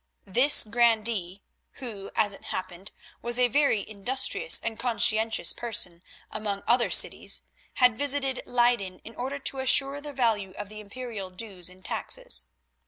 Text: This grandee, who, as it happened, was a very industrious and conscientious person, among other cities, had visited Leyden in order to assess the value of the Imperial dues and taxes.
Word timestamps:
This 0.25 0.63
grandee, 0.63 1.43
who, 1.73 2.09
as 2.15 2.33
it 2.33 2.45
happened, 2.45 2.91
was 3.21 3.37
a 3.37 3.47
very 3.49 3.87
industrious 3.87 4.59
and 4.59 4.79
conscientious 4.79 5.53
person, 5.53 6.01
among 6.31 6.63
other 6.67 6.89
cities, 6.89 7.43
had 7.75 7.95
visited 7.99 8.41
Leyden 8.47 8.97
in 9.03 9.13
order 9.15 9.37
to 9.37 9.59
assess 9.59 10.01
the 10.01 10.11
value 10.11 10.53
of 10.57 10.69
the 10.69 10.79
Imperial 10.79 11.29
dues 11.29 11.69
and 11.69 11.85
taxes. 11.85 12.45